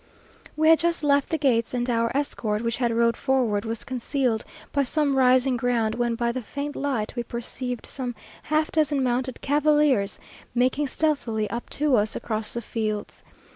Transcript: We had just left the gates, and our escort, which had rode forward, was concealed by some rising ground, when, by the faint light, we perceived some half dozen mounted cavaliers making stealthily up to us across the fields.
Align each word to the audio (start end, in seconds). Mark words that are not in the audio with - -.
We 0.55 0.67
had 0.69 0.79
just 0.79 1.03
left 1.03 1.29
the 1.29 1.37
gates, 1.37 1.75
and 1.75 1.87
our 1.87 2.11
escort, 2.17 2.63
which 2.63 2.77
had 2.77 2.91
rode 2.91 3.15
forward, 3.15 3.65
was 3.65 3.83
concealed 3.83 4.43
by 4.71 4.81
some 4.81 5.15
rising 5.15 5.57
ground, 5.57 5.93
when, 5.93 6.15
by 6.15 6.31
the 6.31 6.41
faint 6.41 6.75
light, 6.75 7.15
we 7.15 7.21
perceived 7.21 7.85
some 7.85 8.15
half 8.41 8.71
dozen 8.71 9.03
mounted 9.03 9.41
cavaliers 9.41 10.19
making 10.55 10.87
stealthily 10.87 11.47
up 11.51 11.69
to 11.77 11.95
us 11.97 12.15
across 12.15 12.55
the 12.55 12.63
fields. 12.63 13.23